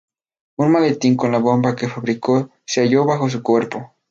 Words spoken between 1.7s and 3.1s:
que fabricó se halló